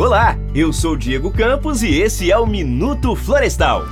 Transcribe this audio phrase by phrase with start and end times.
[0.00, 3.84] Olá, eu sou Diego Campos e esse é o Minuto Florestal.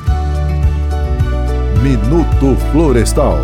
[1.83, 3.37] Minuto Florestal.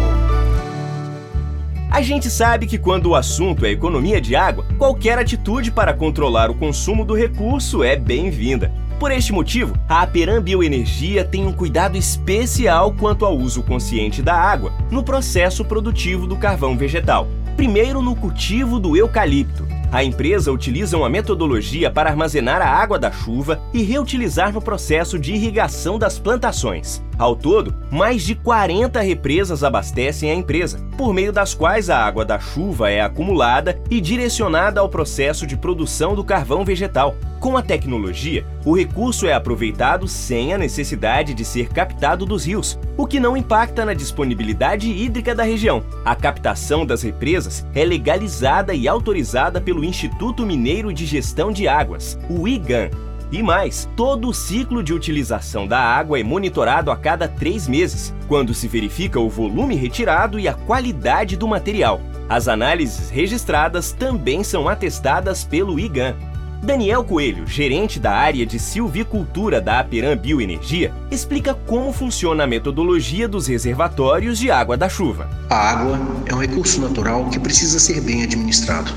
[1.90, 6.50] A gente sabe que quando o assunto é economia de água, qualquer atitude para controlar
[6.50, 8.72] o consumo do recurso é bem-vinda.
[8.98, 14.34] Por este motivo, a Aperam Bioenergia tem um cuidado especial quanto ao uso consciente da
[14.34, 17.28] água no processo produtivo do carvão vegetal.
[17.58, 19.63] Primeiro, no cultivo do eucalipto.
[19.92, 25.18] A empresa utiliza uma metodologia para armazenar a água da chuva e reutilizar no processo
[25.18, 27.02] de irrigação das plantações.
[27.16, 32.24] Ao todo, mais de 40 represas abastecem a empresa, por meio das quais a água
[32.24, 37.16] da chuva é acumulada e direcionada ao processo de produção do carvão vegetal.
[37.38, 42.78] Com a tecnologia, o recurso é aproveitado sem a necessidade de ser captado dos rios,
[42.96, 45.84] o que não impacta na disponibilidade hídrica da região.
[46.04, 52.18] A captação das represas é legalizada e autorizada pelo Instituto Mineiro de Gestão de Águas,
[52.30, 52.88] o IGAN,
[53.38, 58.14] e mais, todo o ciclo de utilização da água é monitorado a cada três meses,
[58.28, 62.00] quando se verifica o volume retirado e a qualidade do material.
[62.28, 66.14] As análises registradas também são atestadas pelo IGAN.
[66.62, 73.28] Daniel Coelho, gerente da área de silvicultura da Aperam Bioenergia, explica como funciona a metodologia
[73.28, 75.28] dos reservatórios de água da chuva.
[75.50, 78.92] A água é um recurso natural que precisa ser bem administrado.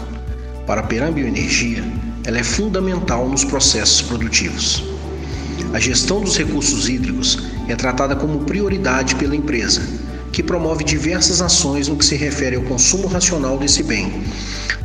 [0.65, 1.83] Para a Aperam Bioenergia,
[2.27, 4.83] ela é fundamental nos processos produtivos.
[5.73, 9.81] A gestão dos recursos hídricos é tratada como prioridade pela empresa,
[10.33, 14.23] que promove diversas ações no que se refere ao consumo racional desse bem,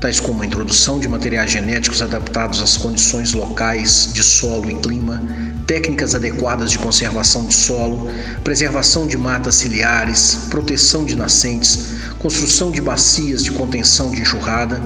[0.01, 5.21] tais como a introdução de materiais genéticos adaptados às condições locais de solo e clima,
[5.67, 8.09] técnicas adequadas de conservação de solo,
[8.45, 14.81] preservação de matas ciliares, proteção de nascentes, construção de bacias de contenção de enxurrada,